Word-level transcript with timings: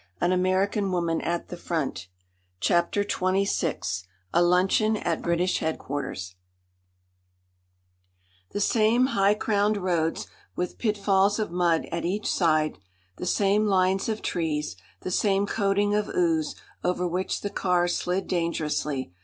"(Signed), 0.19 0.31
KITCHENER, 0.43 0.71
Field 0.71 1.69
Marshal," 1.69 2.05
CHAPTER 2.59 3.03
XXVI 3.03 4.03
A 4.33 4.41
LUNCHEON 4.41 4.97
AT 4.97 5.21
BRITISH 5.21 5.59
HEADQUARTERS 5.59 6.35
The 8.49 8.59
same 8.59 9.05
high 9.05 9.35
crowned 9.35 9.77
roads, 9.77 10.25
with 10.55 10.79
pitfalls 10.79 11.37
of 11.37 11.51
mud 11.51 11.85
at 11.91 12.03
each 12.03 12.25
side; 12.31 12.79
the 13.17 13.27
same 13.27 13.67
lines 13.67 14.09
of 14.09 14.23
trees; 14.23 14.75
the 15.01 15.11
same 15.11 15.45
coating 15.45 15.93
of 15.93 16.07
ooze, 16.07 16.55
over 16.83 17.07
which 17.07 17.41
the 17.41 17.51
car 17.51 17.87
slid 17.87 18.25
dangerously. 18.27 19.13